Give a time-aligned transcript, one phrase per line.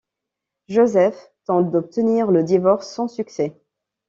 [0.67, 3.55] Joseph tente d'obtenir le divorce, sans succès.